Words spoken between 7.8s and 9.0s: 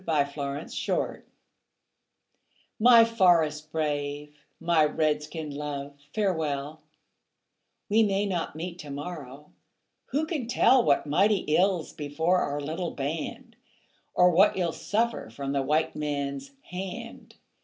We may not meet to